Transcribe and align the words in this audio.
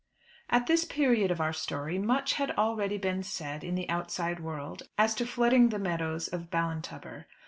At 0.49 0.65
this 0.65 0.83
period 0.83 1.29
of 1.29 1.39
our 1.39 1.53
story 1.53 1.99
much 1.99 2.33
had 2.33 2.49
already 2.57 2.97
been 2.97 3.21
said 3.21 3.63
in 3.63 3.75
the 3.75 3.87
outside 3.87 4.39
world 4.39 4.81
as 4.97 5.13
to 5.13 5.27
flooding 5.27 5.69
the 5.69 5.77
meadows 5.77 6.27
of 6.27 6.49
Ballintubber. 6.49 7.25